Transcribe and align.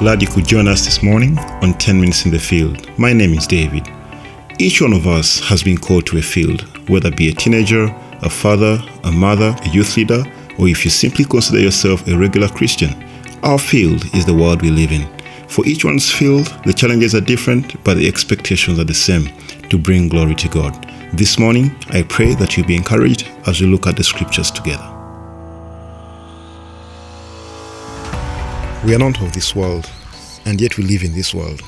Glad 0.00 0.22
you 0.22 0.28
could 0.28 0.46
join 0.46 0.66
us 0.66 0.86
this 0.86 1.02
morning 1.02 1.38
on 1.60 1.74
10 1.74 2.00
Minutes 2.00 2.24
in 2.24 2.30
the 2.30 2.38
Field. 2.38 2.88
My 2.98 3.12
name 3.12 3.34
is 3.34 3.46
David. 3.46 3.86
Each 4.58 4.80
one 4.80 4.94
of 4.94 5.06
us 5.06 5.40
has 5.40 5.62
been 5.62 5.76
called 5.76 6.06
to 6.06 6.16
a 6.16 6.22
field, 6.22 6.62
whether 6.88 7.10
be 7.10 7.28
a 7.28 7.34
teenager, 7.34 7.94
a 8.22 8.30
father, 8.30 8.82
a 9.04 9.12
mother, 9.12 9.54
a 9.62 9.68
youth 9.68 9.98
leader, 9.98 10.24
or 10.58 10.68
if 10.68 10.86
you 10.86 10.90
simply 10.90 11.26
consider 11.26 11.60
yourself 11.60 12.08
a 12.08 12.16
regular 12.16 12.48
Christian. 12.48 12.94
Our 13.42 13.58
field 13.58 14.02
is 14.14 14.24
the 14.24 14.32
world 14.32 14.62
we 14.62 14.70
live 14.70 14.90
in. 14.90 15.06
For 15.48 15.66
each 15.66 15.84
one's 15.84 16.10
field, 16.10 16.46
the 16.64 16.72
challenges 16.72 17.14
are 17.14 17.20
different, 17.20 17.84
but 17.84 17.98
the 17.98 18.08
expectations 18.08 18.78
are 18.78 18.84
the 18.84 18.94
same 18.94 19.28
to 19.68 19.76
bring 19.76 20.08
glory 20.08 20.34
to 20.36 20.48
God. 20.48 20.82
This 21.12 21.38
morning, 21.38 21.76
I 21.90 22.04
pray 22.04 22.34
that 22.36 22.56
you'll 22.56 22.66
be 22.66 22.74
encouraged 22.74 23.28
as 23.46 23.60
we 23.60 23.66
look 23.66 23.86
at 23.86 23.98
the 23.98 24.04
scriptures 24.04 24.50
together. 24.50 24.99
We 28.82 28.94
are 28.94 28.98
not 28.98 29.20
of 29.20 29.34
this 29.34 29.54
world, 29.54 29.90
and 30.46 30.58
yet 30.58 30.78
we 30.78 30.84
live 30.84 31.02
in 31.02 31.12
this 31.12 31.34
world. 31.34 31.60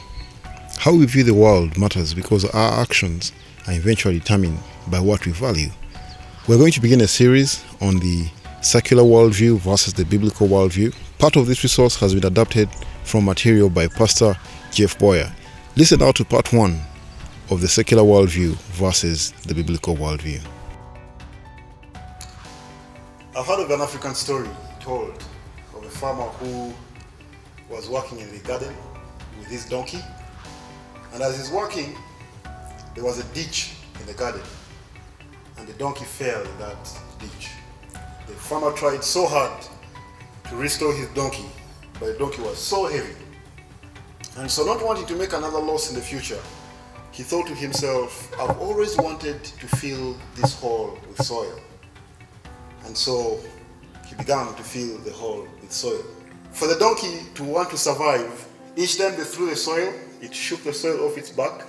How 0.79 0.95
we 0.95 1.05
view 1.05 1.23
the 1.25 1.35
world 1.35 1.77
matters 1.77 2.15
because 2.15 2.47
our 2.47 2.81
actions 2.81 3.33
are 3.67 3.75
eventually 3.75 4.19
determined 4.19 4.59
by 4.87 4.99
what 4.99 5.27
we 5.27 5.33
value. 5.33 5.69
We're 6.49 6.57
going 6.57 6.73
to 6.73 6.81
begin 6.81 7.03
a 7.03 7.07
series 7.07 7.63
on 7.83 7.99
the 7.99 8.31
secular 8.63 9.03
worldview 9.03 9.59
versus 9.59 9.93
the 9.93 10.07
biblical 10.07 10.49
worldview. 10.49 10.95
Part 11.19 11.37
of 11.37 11.47
this 11.47 11.63
resource 11.63 11.97
has 11.97 12.15
been 12.15 12.25
adapted 12.25 12.71
from 13.05 13.27
material 13.27 13.69
by 13.69 13.89
Pastor 13.89 14.35
Jeff 14.71 14.99
Boyer. 14.99 15.31
Listen 15.77 16.01
now 16.01 16.13
to 16.13 16.25
part 16.25 16.51
one 16.51 16.81
of 17.51 17.61
the 17.61 17.69
secular 17.69 18.05
worldview 18.05 18.55
versus 18.73 19.33
the 19.47 19.55
biblical 19.55 19.97
worldview. 19.97 20.41
I've 23.37 23.47
heard 23.47 23.61
of 23.61 23.71
an 23.71 23.83
African 23.83 24.15
story 24.15 24.49
told 24.81 25.23
of 25.75 25.85
a 25.85 25.91
farmer 25.91 26.25
who 26.41 26.73
was 27.73 27.89
walking 27.89 28.19
in 28.19 28.31
the 28.31 28.39
garden 28.41 28.75
with 29.39 29.49
his 29.49 29.65
donkey. 29.65 30.01
And 31.15 31.23
as 31.23 31.39
he's 31.39 31.51
walking, 31.51 31.97
there 32.95 33.03
was 33.03 33.19
a 33.19 33.35
ditch 33.35 33.73
in 33.99 34.07
the 34.07 34.13
garden. 34.13 34.43
And 35.57 35.67
the 35.67 35.73
donkey 35.75 36.05
fell 36.05 36.43
in 36.43 36.59
that 36.59 37.01
ditch. 37.19 37.49
The 38.27 38.35
farmer 38.35 38.73
tried 38.73 39.03
so 39.03 39.27
hard 39.27 39.65
to 40.49 40.57
restore 40.57 40.93
his 40.93 41.09
donkey, 41.09 41.47
but 41.99 42.13
the 42.13 42.19
donkey 42.19 42.43
was 42.43 42.59
so 42.59 42.87
heavy. 42.87 43.15
And 44.37 44.51
so, 44.51 44.65
not 44.65 44.85
wanting 44.85 45.07
to 45.07 45.17
make 45.17 45.33
another 45.33 45.59
loss 45.59 45.91
in 45.91 45.97
the 45.97 46.03
future, 46.03 46.41
he 47.11 47.23
thought 47.23 47.47
to 47.47 47.55
himself, 47.55 48.33
I've 48.41 48.59
always 48.59 48.97
wanted 48.97 49.45
to 49.45 49.67
fill 49.77 50.17
this 50.35 50.55
hole 50.55 50.99
with 51.09 51.23
soil. 51.23 51.59
And 52.85 52.97
so 52.97 53.41
he 54.07 54.15
began 54.15 54.55
to 54.55 54.63
fill 54.63 54.99
the 54.99 55.13
hole 55.13 55.47
with 55.61 55.73
soil. 55.73 56.03
For 56.53 56.67
the 56.67 56.77
donkey 56.79 57.21
to 57.35 57.45
want 57.45 57.71
to 57.71 57.79
survive, 57.79 58.47
each 58.77 58.99
time 58.99 59.17
they 59.17 59.25
threw 59.25 59.49
the 59.51 59.57
soil, 59.57 59.93
it 60.21 60.35
shook 60.35 60.63
the 60.63 60.73
soil 60.73 61.07
off 61.07 61.17
its 61.17 61.31
back 61.31 61.67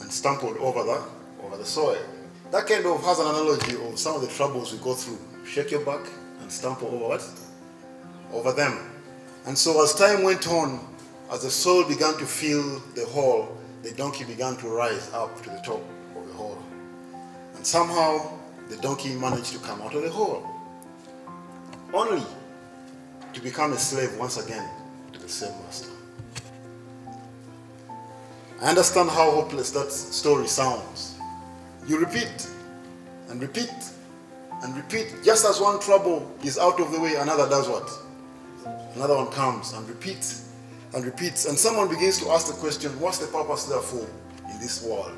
and 0.00 0.10
stumbled 0.10 0.56
over 0.58 0.84
the, 0.84 1.02
over 1.44 1.56
the 1.56 1.64
soil. 1.64 2.02
That 2.52 2.66
kind 2.66 2.86
of 2.86 3.02
has 3.02 3.18
an 3.18 3.26
analogy 3.26 3.74
of 3.74 3.98
some 3.98 4.14
of 4.14 4.22
the 4.22 4.28
troubles 4.28 4.72
we 4.72 4.78
go 4.78 4.94
through. 4.94 5.18
Shake 5.44 5.72
your 5.72 5.84
back 5.84 6.06
and 6.40 6.50
stumble 6.50 6.86
over 6.88 7.08
what? 7.08 7.28
Over 8.32 8.52
them. 8.52 8.90
And 9.46 9.58
so 9.58 9.82
as 9.82 9.94
time 9.94 10.22
went 10.22 10.46
on, 10.48 10.80
as 11.32 11.42
the 11.42 11.50
soil 11.50 11.88
began 11.88 12.16
to 12.18 12.26
fill 12.26 12.78
the 12.94 13.04
hole, 13.06 13.56
the 13.82 13.90
donkey 13.92 14.24
began 14.24 14.56
to 14.58 14.68
rise 14.68 15.10
up 15.12 15.42
to 15.42 15.50
the 15.50 15.60
top 15.64 15.82
of 16.16 16.28
the 16.28 16.34
hole. 16.34 16.62
And 17.56 17.66
somehow 17.66 18.38
the 18.68 18.76
donkey 18.76 19.14
managed 19.14 19.52
to 19.52 19.58
come 19.58 19.82
out 19.82 19.94
of 19.94 20.02
the 20.02 20.10
hole. 20.10 20.46
Only 21.92 22.24
to 23.34 23.40
become 23.40 23.72
a 23.72 23.78
slave 23.78 24.16
once 24.16 24.36
again 24.42 24.68
to 25.12 25.18
the 25.18 25.28
same 25.28 25.52
master. 25.64 25.90
I 28.62 28.68
understand 28.68 29.10
how 29.10 29.30
hopeless 29.30 29.70
that 29.72 29.90
story 29.92 30.46
sounds. 30.46 31.18
You 31.86 31.98
repeat 31.98 32.48
and 33.28 33.42
repeat 33.42 33.74
and 34.62 34.74
repeat. 34.76 35.14
Just 35.24 35.44
as 35.44 35.60
one 35.60 35.80
trouble 35.80 36.30
is 36.42 36.56
out 36.56 36.80
of 36.80 36.92
the 36.92 37.00
way, 37.00 37.16
another 37.16 37.48
does 37.48 37.68
what? 37.68 37.90
Another 38.94 39.16
one 39.16 39.26
comes 39.32 39.72
and 39.72 39.86
repeats 39.88 40.52
and 40.94 41.04
repeats. 41.04 41.46
And 41.46 41.58
someone 41.58 41.88
begins 41.88 42.18
to 42.20 42.30
ask 42.30 42.46
the 42.46 42.54
question 42.54 42.98
what's 43.00 43.18
the 43.18 43.26
purpose, 43.26 43.64
therefore, 43.64 44.08
in 44.50 44.60
this 44.60 44.82
world? 44.82 45.12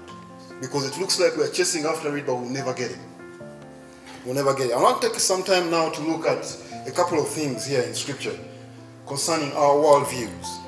Because 0.61 0.89
it 0.89 0.99
looks 0.99 1.21
like 1.21 1.37
we're 1.37 1.51
chasing 1.51 1.85
after 1.85 2.17
it, 2.17 2.27
but 2.27 2.37
we'll 2.37 2.49
never 2.49 2.73
get 2.73 2.91
it. 2.91 2.99
We'll 4.25 4.35
never 4.35 4.55
get 4.55 4.69
it. 4.69 4.73
I 4.73 4.83
want 4.83 5.01
to 5.03 5.09
take 5.09 5.19
some 5.21 5.43
time 5.45 5.71
now 5.71 5.91
to 5.91 6.01
look 6.01 6.27
at 6.27 6.45
a 6.87 6.93
couple 6.93 7.21
of 7.21 7.29
things 7.29 7.67
here 7.67 7.83
in 7.83 7.95
Scripture 7.95 8.37
concerning 9.07 9.53
our 9.53 9.75
worldviews. 9.75 10.59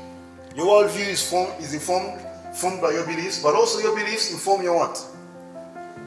Your 0.56 0.66
worldview 0.66 1.08
is, 1.08 1.28
formed, 1.28 1.52
is 1.60 1.74
informed, 1.74 2.20
formed 2.56 2.80
by 2.80 2.90
your 2.90 3.06
beliefs, 3.06 3.42
but 3.42 3.54
also 3.54 3.80
your 3.80 3.96
beliefs 3.96 4.32
inform 4.32 4.62
your 4.62 4.76
what? 4.76 5.04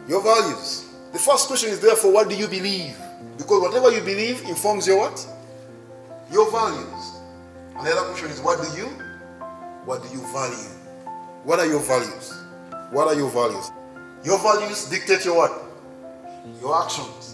Your 0.07 0.21
values. 0.21 0.85
The 1.13 1.19
first 1.19 1.47
question 1.47 1.69
is 1.69 1.79
therefore, 1.79 2.11
what 2.11 2.29
do 2.29 2.35
you 2.35 2.47
believe? 2.47 2.97
Because 3.37 3.61
whatever 3.61 3.91
you 3.91 4.01
believe 4.01 4.41
informs 4.43 4.87
your 4.87 4.97
what? 4.97 5.27
Your 6.31 6.49
values. 6.51 7.19
And 7.75 7.85
the 7.85 7.91
other 7.91 8.07
question 8.09 8.29
is, 8.29 8.39
what 8.41 8.61
do 8.61 8.77
you? 8.77 8.87
What 9.85 10.03
do 10.03 10.09
you 10.09 10.21
value? 10.31 10.69
What 11.43 11.59
are 11.59 11.65
your 11.65 11.79
values? 11.79 12.33
What 12.91 13.07
are 13.07 13.15
your 13.15 13.29
values? 13.29 13.71
Your 14.23 14.37
values 14.39 14.89
dictate 14.89 15.25
your 15.25 15.37
what? 15.37 15.51
Your 16.61 16.83
actions. 16.83 17.30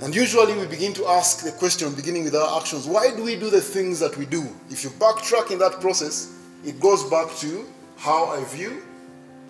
And 0.00 0.14
usually 0.14 0.56
we 0.56 0.66
begin 0.66 0.92
to 0.94 1.06
ask 1.06 1.44
the 1.44 1.50
question, 1.50 1.92
beginning 1.94 2.24
with 2.24 2.34
our 2.34 2.60
actions, 2.60 2.86
why 2.86 3.14
do 3.14 3.24
we 3.24 3.34
do 3.34 3.50
the 3.50 3.60
things 3.60 3.98
that 3.98 4.16
we 4.16 4.26
do? 4.26 4.46
If 4.70 4.84
you 4.84 4.90
backtrack 4.90 5.50
in 5.50 5.58
that 5.58 5.80
process, 5.80 6.38
it 6.64 6.78
goes 6.78 7.02
back 7.10 7.34
to 7.38 7.66
how 7.96 8.26
I 8.26 8.44
view 8.44 8.82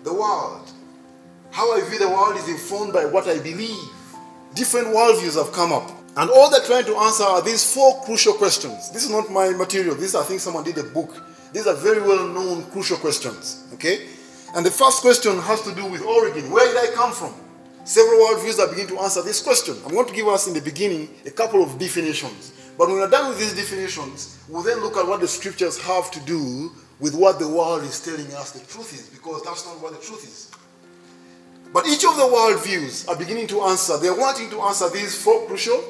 the 0.03 0.13
world. 0.13 0.71
How 1.51 1.71
I 1.75 1.87
view 1.87 1.99
the 1.99 2.09
world 2.09 2.35
is 2.37 2.47
informed 2.47 2.93
by 2.93 3.05
what 3.05 3.27
I 3.27 3.37
believe. 3.37 3.77
Different 4.55 4.87
worldviews 4.87 5.35
have 5.35 5.53
come 5.53 5.71
up. 5.71 5.91
And 6.17 6.29
all 6.31 6.49
they're 6.49 6.65
trying 6.65 6.85
to 6.85 6.97
answer 6.97 7.23
are 7.23 7.43
these 7.43 7.71
four 7.71 8.01
crucial 8.03 8.33
questions. 8.33 8.89
This 8.89 9.03
is 9.03 9.11
not 9.11 9.31
my 9.31 9.51
material. 9.51 9.93
This, 9.95 10.15
I 10.15 10.23
think, 10.23 10.39
someone 10.39 10.63
did 10.63 10.79
a 10.79 10.83
book. 10.83 11.15
These 11.53 11.67
are 11.67 11.75
very 11.75 12.01
well 12.01 12.27
known 12.27 12.63
crucial 12.71 12.97
questions. 12.97 13.67
Okay? 13.75 14.07
And 14.55 14.65
the 14.65 14.71
first 14.71 15.01
question 15.01 15.37
has 15.39 15.61
to 15.61 15.75
do 15.75 15.85
with 15.85 16.01
origin. 16.01 16.49
Where 16.49 16.65
did 16.65 16.91
I 16.91 16.93
come 16.95 17.11
from? 17.11 17.33
Several 17.83 18.19
worldviews 18.19 18.57
that 18.57 18.69
begin 18.69 18.87
to 18.87 18.99
answer 18.99 19.21
this 19.21 19.41
question. 19.41 19.75
I'm 19.85 19.93
going 19.93 20.07
to 20.07 20.13
give 20.13 20.27
us 20.27 20.47
in 20.47 20.53
the 20.53 20.61
beginning 20.61 21.09
a 21.25 21.31
couple 21.31 21.63
of 21.63 21.79
definitions. 21.79 22.53
But 22.77 22.87
when 22.87 22.97
we're 22.97 23.09
done 23.09 23.29
with 23.29 23.39
these 23.39 23.55
definitions, 23.55 24.39
we'll 24.47 24.63
then 24.63 24.79
look 24.79 24.95
at 24.95 25.07
what 25.07 25.19
the 25.19 25.27
scriptures 25.27 25.81
have 25.81 26.11
to 26.11 26.19
do 26.21 26.71
with 26.99 27.15
what 27.15 27.39
the 27.39 27.47
world 27.47 27.83
is 27.83 27.99
telling 27.99 28.31
us 28.33 28.51
the 28.51 28.65
truth 28.65 28.93
is, 28.93 29.09
because 29.09 29.43
that's 29.43 29.65
not 29.65 29.81
what 29.81 29.93
the 29.93 30.05
truth 30.05 30.23
is. 30.23 30.51
But 31.73 31.87
each 31.87 32.03
of 32.05 32.15
the 32.15 32.23
worldviews 32.23 33.07
are 33.07 33.15
beginning 33.15 33.47
to 33.47 33.61
answer, 33.61 33.97
they're 33.97 34.17
wanting 34.17 34.49
to 34.51 34.61
answer 34.61 34.89
these 34.89 35.21
four 35.21 35.45
crucial 35.45 35.83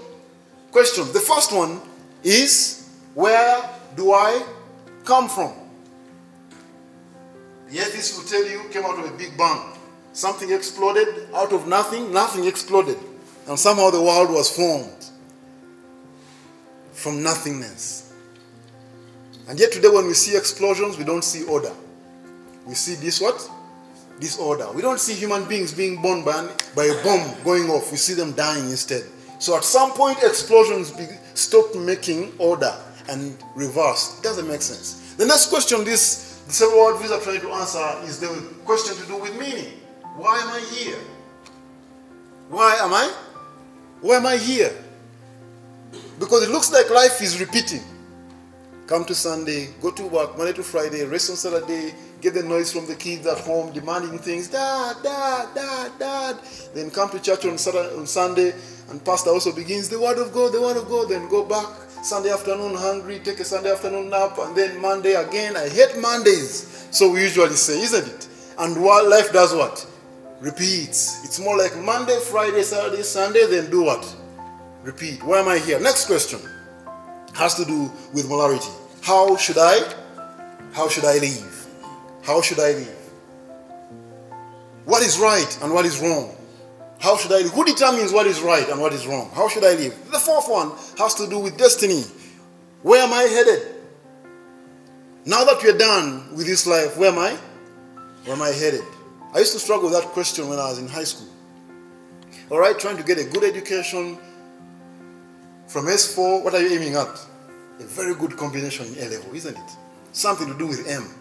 questions. 0.72 1.12
The 1.12 1.20
first 1.20 1.54
one 1.54 1.82
is 2.24 2.90
where 3.14 3.70
do 3.96 4.14
I 4.14 4.46
come 5.06 5.30
from? 5.30 5.54
The 7.70 7.80
atheist 7.80 8.18
will 8.18 8.28
tell 8.28 8.46
you 8.46 8.68
came 8.70 8.84
out 8.84 9.00
of 9.00 9.06
a 9.06 9.18
big 9.18 9.38
bang. 9.38 9.79
Something 10.14 10.52
exploded 10.52 11.08
out 11.34 11.54
of 11.54 11.68
nothing, 11.68 12.12
nothing 12.12 12.46
exploded. 12.46 12.98
And 13.48 13.58
somehow 13.58 13.90
the 13.90 14.02
world 14.02 14.32
was 14.32 14.50
formed 14.54 15.06
from 16.94 17.24
nothingness. 17.24 18.14
And 19.48 19.60
yet 19.60 19.72
today 19.72 19.88
when 19.88 20.06
we 20.06 20.14
see 20.14 20.38
explosions, 20.38 20.98
we 20.98 21.04
don't 21.04 21.24
see 21.24 21.44
order. 21.46 21.72
We 22.68 22.76
see 22.76 22.96
this 22.96 23.20
what? 23.20 23.50
Disorder. 24.20 24.72
We 24.74 24.82
don't 24.82 25.00
see 25.00 25.14
human 25.14 25.46
beings 25.46 25.74
being 25.74 26.02
born 26.02 26.24
by, 26.24 26.40
an, 26.44 26.50
by 26.76 26.86
a 26.86 27.04
bomb 27.04 27.44
going 27.44 27.70
off. 27.70 27.92
We 27.92 27.98
see 27.98 28.14
them 28.14 28.34
dying 28.34 28.66
instead. 28.66 29.04
So 29.40 29.56
at 29.56 29.64
some 29.64 29.92
point, 29.94 30.20
explosions 30.22 30.92
be, 30.92 31.08
stop 31.34 31.74
making 31.74 32.34
order 32.38 32.76
and 33.10 33.36
reverse. 33.56 34.20
It 34.20 34.24
doesn't 34.24 34.48
make 34.48 34.62
sense. 34.62 35.16
The 35.16 35.26
next 35.26 35.48
question 35.48 35.84
this 35.84 36.44
several 36.50 36.80
worldviews 36.80 37.12
are 37.12 37.22
trying 37.22 37.42
to 37.42 37.52
answer 37.52 38.02
is 38.04 38.20
the 38.20 38.28
question 38.66 38.96
to 38.98 39.06
do 39.08 39.18
with 39.18 39.38
meaning. 39.40 39.80
Why 40.20 40.38
am 40.40 40.50
I 40.50 40.60
here? 40.60 40.98
Why 42.50 42.76
am 42.82 42.94
I? 42.94 43.14
Why 44.02 44.18
am 44.18 44.26
I 44.26 44.36
here? 44.36 44.76
Because 46.20 46.44
it 46.44 46.50
looks 46.50 46.70
like 46.74 46.90
life 46.90 47.22
is 47.22 47.40
repeating. 47.40 47.82
Come 48.86 49.06
to 49.06 49.16
Sunday, 49.16 49.70
go 49.82 49.92
to 49.92 50.04
work 50.08 50.38
Monday 50.38 50.52
to 50.52 50.64
Friday, 50.64 51.06
rest 51.06 51.30
on 51.30 51.38
Saturday, 51.38 51.94
get 52.20 52.34
the 52.34 52.44
noise 52.44 52.70
from 52.70 52.86
the 52.86 52.96
kids 52.96 53.26
at 53.28 53.38
home 53.38 53.72
demanding 53.72 54.20
things, 54.20 54.50
dad, 54.50 54.98
dad, 55.02 55.56
dad, 55.56 55.92
dad. 55.98 56.38
Then 56.74 56.92
come 56.92 57.10
to 57.12 57.22
church 57.22 57.46
on, 57.46 57.58
Saturday, 57.58 57.96
on 57.96 58.06
Sunday, 58.06 58.54
and 58.90 59.06
pastor 59.06 59.30
also 59.30 59.56
begins 59.56 59.88
the 59.88 60.02
word 60.02 60.18
of 60.18 60.34
God, 60.34 60.52
the 60.52 60.60
word 60.60 60.76
of 60.76 60.90
God. 60.90 61.08
Then 61.08 61.30
go 61.30 61.46
back 61.46 61.68
Sunday 62.04 62.32
afternoon 62.32 62.76
hungry, 62.76 63.20
take 63.20 63.40
a 63.40 63.46
Sunday 63.46 63.72
afternoon 63.72 64.10
nap, 64.10 64.38
and 64.38 64.54
then 64.54 64.82
Monday 64.82 65.14
again. 65.14 65.56
I 65.56 65.70
hate 65.70 65.98
Mondays. 65.98 66.88
So 66.92 67.10
we 67.10 67.22
usually 67.22 67.56
say, 67.56 67.80
isn't 67.80 68.06
it? 68.06 68.28
And 68.58 68.84
what 68.84 69.08
life 69.08 69.32
does 69.32 69.56
what? 69.56 69.89
Repeats. 70.42 71.26
It's 71.26 71.40
more 71.40 71.58
like 71.58 71.76
Monday, 71.78 72.18
Friday, 72.20 72.64
Saturday, 72.64 73.04
Sunday, 73.04 73.46
then 73.48 73.70
do 73.70 73.84
what? 73.84 74.16
Repeat. 74.84 75.22
Why 75.24 75.40
am 75.40 75.50
I 75.50 75.58
here? 75.58 75.80
Next 75.80 76.06
question 76.06 76.40
has 77.36 77.56
to 77.56 77.66
do 77.66 77.92
with 78.14 78.28
morality. 78.30 78.70
how 79.02 79.36
should 79.38 79.58
I, 79.58 79.80
how 80.74 80.90
should 80.90 81.06
I 81.06 81.18
live? 81.20 81.68
How 82.24 82.42
should 82.42 82.60
I 82.60 82.74
live? 82.74 82.96
What 84.86 85.04
is 85.04 85.20
right 85.20 85.58
and 85.62 85.74
what 85.74 85.86
is 85.86 86.00
wrong? 86.00 86.36
How 87.00 87.16
should 87.18 87.32
I 87.32 87.38
live? 87.38 87.52
Who 87.52 87.64
determines 87.64 88.12
what 88.12 88.28
is 88.28 88.42
right 88.42 88.68
and 88.68 88.82
what 88.82 88.94
is 88.94 89.08
wrong? 89.08 89.30
How 89.34 89.48
should 89.48 89.64
I 89.64 89.74
live? 89.76 89.94
The 90.12 90.20
fourth 90.20 90.50
one 90.50 90.72
has 90.98 91.14
to 91.16 91.30
do 91.30 91.40
with 91.40 91.58
destiny. 91.58 92.04
Where 92.82 93.04
am 93.04 93.14
I 93.14 93.24
headed? 93.24 93.76
Now 95.26 95.44
that 95.44 95.62
we're 95.64 95.78
done 95.78 96.36
with 96.36 96.46
this 96.46 96.66
life, 96.66 96.98
where 96.98 97.12
am 97.12 97.20
I? 97.20 97.38
Where 98.26 98.36
am 98.36 98.42
I 98.42 98.50
headed? 98.50 98.84
I 99.34 99.40
used 99.40 99.54
to 99.54 99.60
struggle 99.60 99.90
with 99.90 100.02
that 100.02 100.10
question 100.10 100.50
when 100.50 100.58
I 100.58 100.70
was 100.70 100.80
in 100.80 100.88
high 100.88 101.04
school. 101.04 101.28
All 102.50 102.60
right, 102.60 102.78
trying 102.78 102.98
to 102.98 103.04
get 103.04 103.20
a 103.20 103.24
good 103.24 103.44
education 103.44 104.18
from 105.68 105.86
S4, 105.86 106.44
what 106.44 106.56
are 106.56 106.62
you 106.62 106.80
aiming 106.80 106.96
at? 106.96 107.08
A 107.80 107.84
very 107.84 108.16
good 108.16 108.36
combination 108.36 108.88
in 108.88 109.06
A 109.06 109.10
level, 109.10 109.36
isn't 109.36 109.56
it? 109.56 109.72
Something 110.12 110.48
to 110.48 110.58
do 110.58 110.66
with 110.66 110.88
M. 110.90 111.14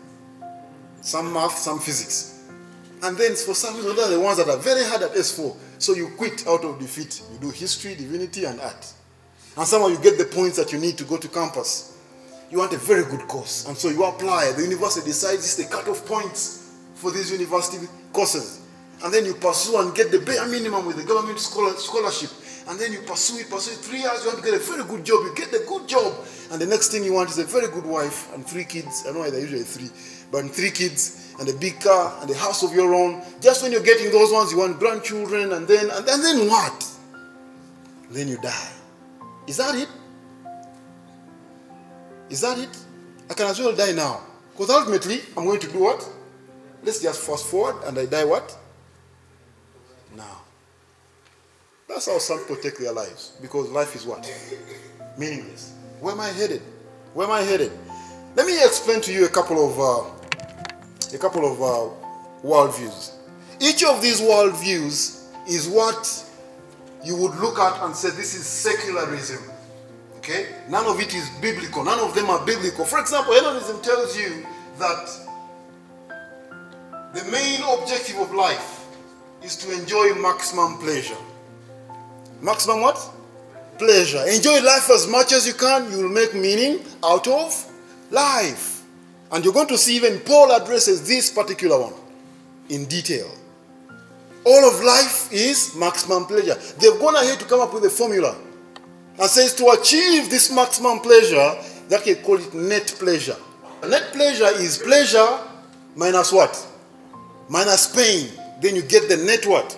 Some 1.02 1.34
math, 1.34 1.58
some 1.58 1.78
physics. 1.78 2.48
And 3.02 3.14
then 3.18 3.34
for 3.34 3.54
some 3.54 3.76
reason, 3.76 3.94
those 3.94 4.06
are 4.06 4.14
the 4.14 4.20
ones 4.20 4.38
that 4.38 4.48
are 4.48 4.56
very 4.56 4.84
hard 4.84 5.02
at 5.02 5.12
S4. 5.12 5.54
So 5.76 5.94
you 5.94 6.08
quit 6.16 6.46
out 6.48 6.64
of 6.64 6.78
defeat. 6.78 7.22
You 7.30 7.38
do 7.38 7.50
history, 7.50 7.94
divinity, 7.94 8.46
and 8.46 8.58
art. 8.58 8.90
And 9.56 9.66
somehow 9.66 9.88
you 9.88 9.98
get 9.98 10.16
the 10.16 10.24
points 10.24 10.56
that 10.56 10.72
you 10.72 10.78
need 10.78 10.96
to 10.96 11.04
go 11.04 11.18
to 11.18 11.28
campus. 11.28 11.98
You 12.50 12.58
want 12.58 12.72
a 12.72 12.78
very 12.78 13.04
good 13.04 13.28
course. 13.28 13.66
And 13.68 13.76
so 13.76 13.90
you 13.90 14.02
apply. 14.02 14.52
The 14.52 14.62
university 14.62 15.06
decides 15.06 15.40
it's 15.40 15.56
the 15.56 15.64
cutoff 15.64 16.06
points 16.06 16.67
for 16.98 17.10
these 17.10 17.30
university 17.30 17.86
courses. 18.12 18.62
And 19.04 19.14
then 19.14 19.24
you 19.24 19.34
pursue 19.34 19.78
and 19.78 19.94
get 19.94 20.10
the 20.10 20.18
bare 20.18 20.46
minimum 20.48 20.84
with 20.84 20.96
the 20.96 21.04
government 21.04 21.38
scholarship. 21.38 22.30
And 22.68 22.78
then 22.78 22.92
you 22.92 23.00
pursue 23.00 23.38
it, 23.38 23.48
pursue 23.48 23.72
it. 23.72 23.78
Three 23.78 24.00
years, 24.00 24.24
you 24.24 24.30
want 24.30 24.44
to 24.44 24.50
get 24.50 24.60
a 24.60 24.62
very 24.62 24.84
good 24.84 25.04
job. 25.04 25.24
You 25.24 25.34
get 25.34 25.52
the 25.52 25.64
good 25.66 25.88
job. 25.88 26.12
And 26.50 26.60
the 26.60 26.66
next 26.66 26.88
thing 26.88 27.04
you 27.04 27.14
want 27.14 27.30
is 27.30 27.38
a 27.38 27.44
very 27.44 27.68
good 27.68 27.86
wife 27.86 28.32
and 28.34 28.44
three 28.44 28.64
kids. 28.64 29.04
I 29.08 29.12
know 29.12 29.30
they're 29.30 29.40
usually 29.40 29.62
three, 29.62 29.88
but 30.30 30.50
three 30.50 30.70
kids 30.70 31.34
and 31.38 31.48
a 31.48 31.52
big 31.54 31.80
car 31.80 32.18
and 32.20 32.30
a 32.30 32.34
house 32.34 32.62
of 32.62 32.74
your 32.74 32.92
own. 32.94 33.22
Just 33.40 33.62
when 33.62 33.70
you're 33.72 33.82
getting 33.82 34.10
those 34.10 34.32
ones, 34.32 34.50
you 34.50 34.58
want 34.58 34.78
grandchildren, 34.78 35.52
and 35.52 35.66
then 35.68 35.88
and 35.90 36.04
then, 36.04 36.20
then 36.20 36.48
what? 36.48 36.84
Then 38.10 38.28
you 38.28 38.38
die. 38.38 38.72
Is 39.46 39.56
that 39.58 39.74
it? 39.74 39.88
Is 42.28 42.40
that 42.40 42.58
it? 42.58 42.76
I 43.30 43.34
can 43.34 43.46
as 43.46 43.58
well 43.60 43.74
die 43.74 43.92
now. 43.92 44.20
Because 44.52 44.70
ultimately, 44.70 45.20
I'm 45.36 45.44
going 45.44 45.60
to 45.60 45.68
do 45.70 45.78
what? 45.78 46.06
Let's 46.82 47.02
just 47.02 47.20
fast 47.20 47.46
forward 47.46 47.82
and 47.84 47.98
I 47.98 48.06
die 48.06 48.24
what? 48.24 48.56
Now. 50.16 50.42
That's 51.88 52.06
how 52.06 52.18
some 52.18 52.38
people 52.40 52.56
take 52.56 52.78
their 52.78 52.92
lives. 52.92 53.32
Because 53.40 53.70
life 53.70 53.94
is 53.96 54.04
what? 54.04 54.30
Meaningless. 55.16 55.74
Where 56.00 56.14
am 56.14 56.20
I 56.20 56.28
headed? 56.28 56.62
Where 57.14 57.26
am 57.26 57.32
I 57.32 57.40
headed? 57.42 57.72
Let 58.36 58.46
me 58.46 58.56
explain 58.62 59.00
to 59.02 59.12
you 59.12 59.24
a 59.24 59.28
couple 59.28 59.58
of 59.68 59.80
uh, 59.80 61.14
a 61.14 61.18
couple 61.18 61.50
of 61.50 61.60
uh, 61.60 62.46
worldviews. 62.46 63.14
Each 63.60 63.82
of 63.82 64.00
these 64.00 64.20
worldviews 64.20 65.24
is 65.48 65.66
what 65.66 66.24
you 67.04 67.16
would 67.16 67.34
look 67.36 67.58
at 67.58 67.82
and 67.82 67.96
say 67.96 68.10
this 68.10 68.34
is 68.34 68.46
secularism. 68.46 69.42
Okay? 70.18 70.54
None 70.68 70.86
of 70.86 71.00
it 71.00 71.14
is 71.14 71.28
biblical. 71.40 71.82
None 71.82 71.98
of 71.98 72.14
them 72.14 72.28
are 72.30 72.44
biblical. 72.44 72.84
For 72.84 73.00
example, 73.00 73.32
hedonism 73.34 73.80
tells 73.80 74.16
you 74.16 74.46
that 74.78 75.27
the 77.14 77.24
main 77.30 77.60
objective 77.78 78.18
of 78.18 78.32
life 78.32 78.86
is 79.42 79.56
to 79.56 79.72
enjoy 79.72 80.14
maximum 80.14 80.78
pleasure. 80.78 81.16
Maximum 82.40 82.80
what? 82.82 82.98
Pleasure. 83.78 84.24
Enjoy 84.26 84.60
life 84.60 84.90
as 84.90 85.06
much 85.06 85.32
as 85.32 85.46
you 85.46 85.54
can. 85.54 85.90
You 85.90 86.02
will 86.02 86.08
make 86.08 86.34
meaning 86.34 86.80
out 87.04 87.26
of 87.26 87.70
life. 88.10 88.82
And 89.30 89.44
you're 89.44 89.54
going 89.54 89.68
to 89.68 89.78
see 89.78 89.96
even 89.96 90.20
Paul 90.20 90.52
addresses 90.52 91.06
this 91.06 91.30
particular 91.30 91.80
one 91.80 91.94
in 92.68 92.86
detail. 92.86 93.30
All 94.44 94.68
of 94.68 94.82
life 94.82 95.32
is 95.32 95.74
maximum 95.76 96.26
pleasure. 96.26 96.54
They've 96.78 96.98
gone 96.98 97.16
ahead 97.16 97.38
to 97.40 97.44
come 97.44 97.60
up 97.60 97.74
with 97.74 97.84
a 97.84 97.90
formula 97.90 98.36
and 99.18 99.30
says 99.30 99.54
to 99.56 99.68
achieve 99.70 100.30
this 100.30 100.50
maximum 100.50 101.00
pleasure, 101.00 101.56
that 101.88 102.04
can 102.04 102.16
call 102.16 102.36
it 102.36 102.54
net 102.54 102.94
pleasure. 102.98 103.36
Net 103.86 104.12
pleasure 104.12 104.48
is 104.60 104.78
pleasure 104.78 105.38
minus 105.96 106.32
what? 106.32 106.67
Minus 107.48 107.94
pain. 107.94 108.30
Then 108.60 108.76
you 108.76 108.82
get 108.82 109.08
the 109.08 109.16
net 109.16 109.46
what? 109.46 109.76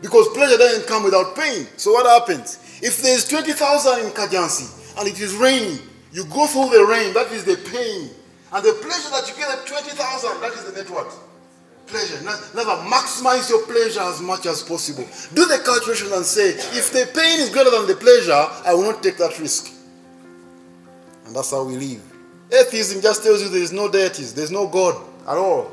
Because 0.00 0.28
pleasure 0.28 0.56
doesn't 0.56 0.86
come 0.86 1.04
without 1.04 1.36
pain. 1.36 1.66
So 1.76 1.92
what 1.92 2.06
happens? 2.06 2.58
If 2.82 3.02
there's 3.02 3.28
20,000 3.28 4.06
in 4.06 4.12
Kajansi 4.12 4.98
and 4.98 5.08
it 5.08 5.20
is 5.20 5.34
raining, 5.34 5.78
you 6.12 6.24
go 6.26 6.46
through 6.46 6.70
the 6.70 6.84
rain, 6.84 7.12
that 7.14 7.32
is 7.32 7.44
the 7.44 7.56
pain. 7.56 8.10
And 8.52 8.64
the 8.64 8.72
pleasure 8.80 9.10
that 9.10 9.28
you 9.28 9.34
get 9.36 9.50
at 9.50 9.66
20,000, 9.66 10.40
that 10.40 10.52
is 10.52 10.64
the 10.64 10.72
net 10.72 10.90
what? 10.90 11.12
pleasure. 11.88 12.22
Never 12.22 12.76
maximize 12.84 13.48
your 13.48 13.64
pleasure 13.66 14.00
as 14.00 14.20
much 14.20 14.46
as 14.46 14.62
possible. 14.62 15.04
Do 15.34 15.46
the 15.46 15.58
calculation 15.64 16.12
and 16.12 16.24
say, 16.24 16.50
if 16.50 16.92
the 16.92 17.10
pain 17.14 17.40
is 17.40 17.50
greater 17.50 17.70
than 17.70 17.86
the 17.86 17.96
pleasure, 17.96 18.46
I 18.64 18.74
will 18.74 18.92
not 18.92 19.02
take 19.02 19.16
that 19.16 19.38
risk. 19.38 19.72
And 21.26 21.34
that's 21.34 21.50
how 21.50 21.64
we 21.64 21.76
live. 21.76 22.02
Atheism 22.52 23.02
just 23.02 23.22
tells 23.22 23.42
you 23.42 23.48
there 23.48 23.62
is 23.62 23.72
no 23.72 23.90
deities, 23.90 24.32
there's 24.34 24.50
no 24.50 24.68
God 24.68 24.96
at 25.26 25.36
all. 25.36 25.72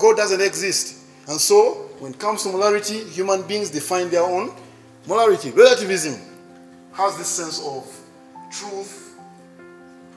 God 0.00 0.16
doesn't 0.16 0.40
exist. 0.40 0.96
And 1.28 1.38
so, 1.38 1.90
when 2.00 2.12
it 2.12 2.18
comes 2.18 2.42
to 2.42 2.48
morality, 2.48 3.04
human 3.04 3.42
beings 3.42 3.70
define 3.70 4.08
their 4.08 4.22
own 4.22 4.50
morality. 5.06 5.50
Relativism 5.50 6.18
has 6.92 7.16
this 7.18 7.28
sense 7.28 7.64
of 7.64 7.86
truth 8.50 9.14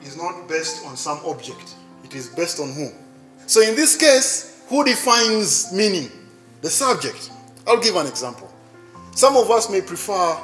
is 0.02 0.16
not 0.16 0.48
based 0.48 0.84
on 0.86 0.96
some 0.96 1.20
object, 1.26 1.74
it 2.02 2.14
is 2.14 2.28
based 2.28 2.60
on 2.60 2.72
who. 2.72 2.90
So, 3.46 3.60
in 3.60 3.76
this 3.76 3.94
case, 3.94 4.62
who 4.68 4.84
defines 4.84 5.72
meaning? 5.72 6.10
The 6.62 6.70
subject. 6.70 7.30
I'll 7.66 7.80
give 7.80 7.94
an 7.96 8.06
example. 8.06 8.50
Some 9.14 9.36
of 9.36 9.50
us 9.50 9.68
may 9.68 9.82
prefer 9.82 10.38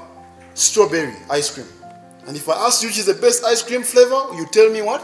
strawberry 0.52 1.16
ice 1.30 1.52
cream. 1.52 1.66
And 2.26 2.36
if 2.36 2.46
I 2.46 2.66
ask 2.66 2.82
you 2.82 2.90
which 2.90 2.98
is 2.98 3.06
the 3.06 3.14
best 3.14 3.42
ice 3.42 3.62
cream 3.62 3.82
flavor, 3.82 4.36
you 4.36 4.46
tell 4.52 4.70
me 4.70 4.82
what? 4.82 5.02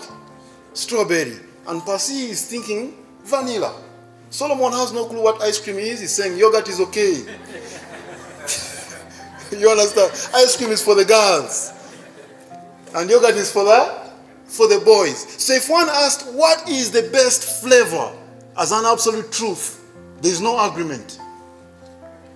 Strawberry. 0.75 1.39
And 1.67 1.83
Pasi 1.83 2.31
is 2.31 2.45
thinking 2.45 2.95
vanilla. 3.25 3.86
Solomon 4.31 4.73
has 4.73 4.93
no 4.93 5.07
clue 5.07 5.23
what 5.23 5.41
ice 5.43 5.61
cream 5.61 5.79
is. 5.79 6.01
He's 6.01 6.13
saying 6.13 6.37
yogurt 6.37 6.69
is 6.69 6.81
okay. 6.81 7.13
you 9.57 9.71
understand? 9.71 10.11
Ice 10.35 10.57
cream 10.57 10.71
is 10.71 10.83
for 10.83 10.95
the 10.95 11.05
girls. 11.05 11.73
And 12.95 13.09
yogurt 13.09 13.37
is 13.37 13.53
for 13.53 13.65
the 13.65 14.07
for 14.47 14.69
the 14.69 14.81
boys. 14.81 15.19
So 15.43 15.55
if 15.55 15.69
one 15.69 15.89
asked 15.89 16.27
what 16.33 16.69
is 16.69 16.91
the 16.91 17.09
best 17.11 17.63
flavor, 17.63 18.13
as 18.57 18.73
an 18.73 18.85
absolute 18.87 19.31
truth, 19.31 19.85
there 20.21 20.33
is 20.33 20.41
no 20.41 20.71
agreement 20.71 21.21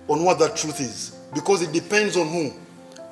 on 0.07 0.23
what 0.23 0.39
that 0.39 0.55
truth 0.55 0.79
is 0.79 1.17
because 1.33 1.61
it 1.61 1.71
depends 1.71 2.17
on 2.17 2.27
who? 2.27 2.53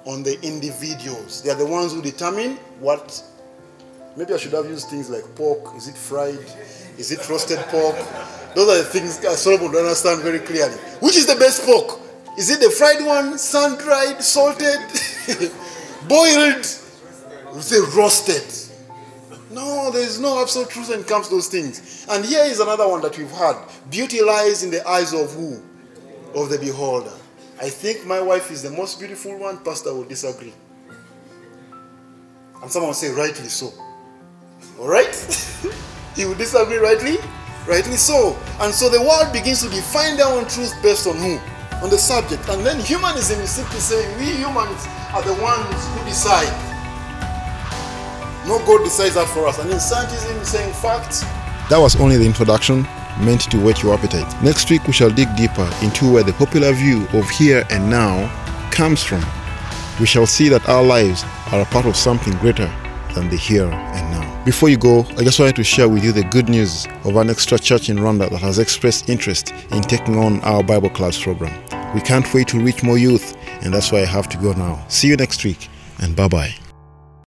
On 0.06 0.24
the 0.24 0.40
individuals. 0.46 1.42
They 1.42 1.50
are 1.50 1.56
the 1.56 1.66
ones 1.66 1.94
who 1.94 2.02
determine 2.02 2.58
what. 2.80 3.24
Maybe 4.20 4.34
I 4.34 4.38
should 4.38 4.52
have 4.52 4.66
used 4.66 4.90
things 4.90 5.10
like 5.10 5.24
pork. 5.34 5.74
Is 5.78 5.88
it 5.88 5.96
fried? 5.96 6.44
Is 6.98 7.10
it 7.14 7.30
roasted 7.30 7.58
pork? 7.70 7.96
Those 8.54 8.68
are 8.68 8.78
the 8.80 8.84
things 8.84 9.18
Solomon 9.40 9.72
will 9.72 9.80
understand 9.80 10.22
very 10.24 10.40
clearly. 10.40 10.76
Which 11.00 11.16
is 11.16 11.26
the 11.26 11.36
best 11.36 11.66
pork? 11.66 12.02
Is 12.38 12.50
it 12.50 12.60
the 12.60 12.70
fried 12.70 13.06
one, 13.06 13.38
sun 13.38 13.78
dried, 13.78 14.22
salted, 14.22 14.78
boiled? 16.10 16.68
We 17.56 17.62
say 17.62 17.80
roasted. 17.96 18.44
No, 19.52 19.90
there 19.90 20.04
is 20.04 20.20
no 20.20 20.42
absolute 20.42 20.70
truth 20.70 20.90
when 20.90 21.00
it 21.00 21.08
comes 21.08 21.30
to 21.30 21.36
those 21.36 21.48
things. 21.48 22.06
And 22.10 22.26
here 22.26 22.44
is 22.44 22.60
another 22.60 22.90
one 22.90 23.00
that 23.04 23.18
we've 23.18 23.32
had. 23.32 23.56
Beauty 23.90 24.22
lies 24.22 24.64
in 24.64 24.70
the 24.70 24.86
eyes 24.86 25.14
of 25.14 25.32
who? 25.32 25.64
Of 26.36 26.50
the 26.50 26.60
beholder. 26.60 27.14
I 27.62 27.70
think 27.70 28.06
my 28.06 28.20
wife 28.20 28.52
is 28.52 28.64
the 28.64 28.72
most 28.72 29.00
beautiful 29.00 29.40
one. 29.40 29.60
Pastor 29.60 29.94
will 29.94 30.04
disagree. 30.04 30.54
And 32.62 32.70
someone 32.70 32.90
will 32.90 32.94
say, 32.96 33.12
rightly 33.12 33.48
so. 33.48 33.72
All 34.80 34.88
right? 34.88 35.14
he 36.16 36.26
will 36.26 36.36
disagree, 36.36 36.78
rightly? 36.78 37.18
Rightly 37.68 37.98
so. 37.98 38.38
And 38.62 38.74
so 38.74 38.88
the 38.88 39.02
world 39.02 39.34
begins 39.34 39.62
to 39.64 39.70
define 39.70 40.16
their 40.16 40.28
own 40.28 40.48
truth 40.48 40.74
based 40.82 41.06
on 41.06 41.18
who? 41.18 41.38
On 41.84 41.90
the 41.90 41.98
subject. 41.98 42.48
And 42.48 42.66
then 42.66 42.80
humanism 42.80 43.42
is 43.42 43.52
simply 43.52 43.80
saying 43.80 44.18
we 44.18 44.26
humans 44.38 44.88
are 45.14 45.22
the 45.22 45.34
ones 45.42 45.88
who 45.88 46.06
decide 46.06 46.48
no 48.48 48.58
God 48.66 48.84
decides 48.84 49.14
that 49.14 49.28
for 49.28 49.48
us. 49.48 49.60
And 49.60 49.70
in 49.70 49.78
scientism, 49.78 50.44
saying 50.44 50.74
facts. 50.74 51.22
That 51.70 51.78
was 51.78 52.00
only 52.00 52.18
the 52.18 52.26
introduction 52.26 52.82
meant 53.20 53.42
to 53.52 53.60
whet 53.60 53.84
your 53.84 53.94
appetite. 53.94 54.42
Next 54.42 54.72
week, 54.72 54.88
we 54.88 54.94
shall 54.94 55.12
dig 55.12 55.28
deeper 55.36 55.70
into 55.84 56.12
where 56.12 56.24
the 56.24 56.34
popular 56.34 56.72
view 56.72 57.06
of 57.14 57.30
here 57.30 57.64
and 57.70 57.88
now 57.88 58.28
comes 58.72 59.04
from. 59.04 59.24
We 60.00 60.08
shall 60.08 60.26
see 60.26 60.50
that 60.50 60.68
our 60.68 60.82
lives 60.82 61.26
are 61.52 61.62
a 61.62 61.66
part 61.66 61.86
of 61.86 61.96
something 61.96 62.34
greater 62.38 62.74
than 63.20 63.30
the 63.30 63.36
here 63.36 63.66
and 63.66 64.12
now. 64.12 64.44
Before 64.46 64.70
you 64.70 64.78
go, 64.78 65.06
I 65.18 65.24
just 65.24 65.40
wanted 65.40 65.58
to 65.58 65.64
share 65.64 65.90
with 65.90 66.04
you 66.04 66.12
the 66.12 66.24
good 66.24 66.50
news 66.50 66.88
of 67.04 67.16
an 67.18 67.30
extra 67.30 67.60
church 67.60 67.90
in 67.90 67.98
Rwanda 67.98 68.30
that 68.30 68.40
has 68.40 68.60
expressed 68.60 69.10
interest 69.10 69.54
in 69.72 69.82
taking 69.82 70.18
on 70.18 70.40
our 70.42 70.64
Bible 70.64 70.90
class 70.90 71.22
program. 71.22 71.54
We 71.94 72.02
can't 72.02 72.32
wait 72.34 72.48
to 72.50 72.60
reach 72.60 72.84
more 72.84 72.98
youth, 72.98 73.36
and 73.62 73.74
that's 73.74 73.92
why 73.92 74.00
I 74.02 74.06
have 74.06 74.30
to 74.30 74.38
go 74.38 74.54
now. 74.54 74.84
See 74.88 75.08
you 75.08 75.18
next 75.18 75.44
week, 75.44 75.70
and 76.00 76.16
bye 76.16 76.28
bye. 76.28 76.69